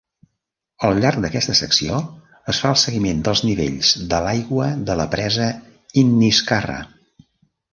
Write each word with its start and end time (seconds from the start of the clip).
Al 0.87 1.01
llarg 1.01 1.19
d'aquesta 1.25 1.53
secció 1.59 1.99
es 2.53 2.61
fa 2.63 2.71
el 2.75 2.79
seguiment 2.85 3.21
dels 3.27 3.43
nivells 3.49 3.93
de 4.15 4.23
l'aigua 4.29 4.71
de 4.89 4.97
la 5.03 5.09
presa 5.13 5.51
Inniscarra. 6.05 6.81